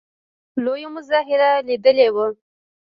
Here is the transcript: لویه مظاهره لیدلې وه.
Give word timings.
لویه 0.63 0.89
مظاهره 0.95 1.49
لیدلې 1.67 2.07
وه. 2.15 2.25